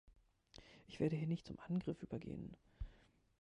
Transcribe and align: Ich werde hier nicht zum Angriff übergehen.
Ich 0.87 0.99
werde 0.99 1.15
hier 1.15 1.27
nicht 1.27 1.45
zum 1.45 1.59
Angriff 1.59 2.01
übergehen. 2.01 2.57